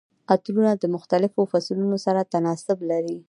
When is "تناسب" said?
2.33-2.77